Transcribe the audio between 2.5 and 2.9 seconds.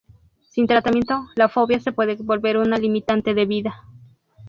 una